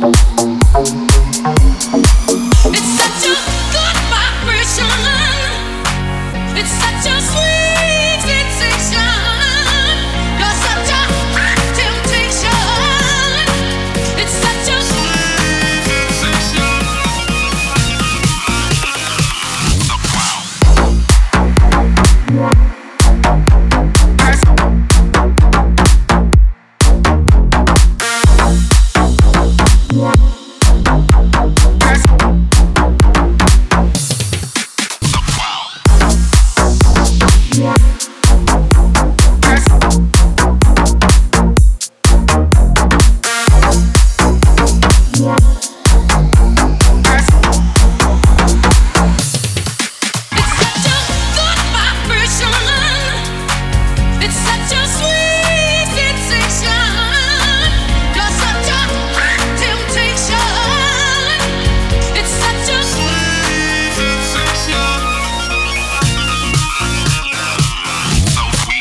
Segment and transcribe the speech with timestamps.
[0.00, 0.57] Thank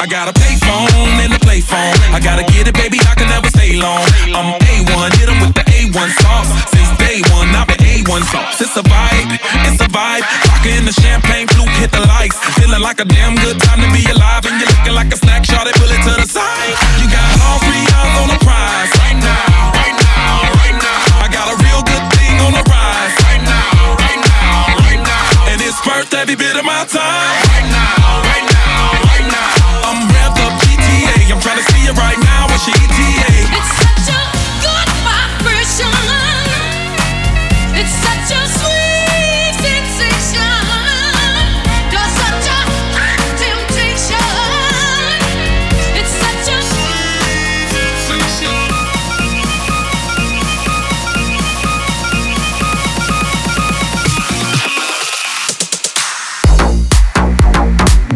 [0.05, 1.97] got a payphone and a play phone.
[2.13, 4.05] I gotta get it, baby, I can never stay long.
[4.29, 6.49] I'm A1, hit 'em with the A1 sauce.
[6.69, 8.61] Since day one, I've been A1 sauce.
[8.61, 10.23] It's a vibe, it's a vibe.
[10.49, 12.37] Rockin' the champagne flute, hit the lights.
[12.57, 14.45] Feeling like a damn good time to be alive.
[14.45, 16.75] And you're looking like a snack, shot pull it to the side.
[17.01, 18.89] You got all three eyes on the prize.
[19.01, 21.25] Right now, right now, right now.
[21.25, 23.13] I got a real good thing on the rise.
[23.25, 25.49] Right now, right now, right now.
[25.49, 27.46] And it's worth every bit of my time.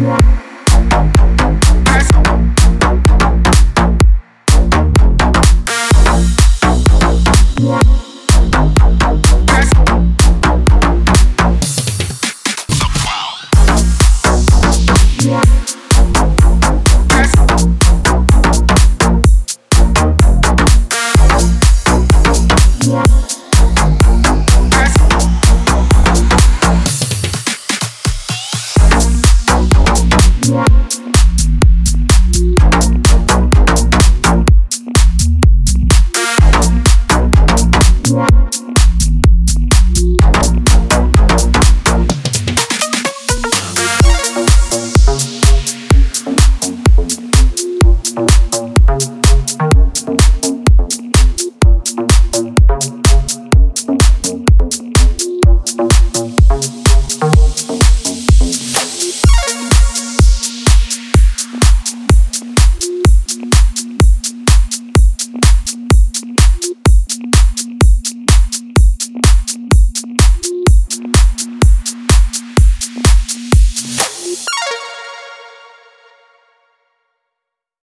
[0.02, 0.42] Yeah.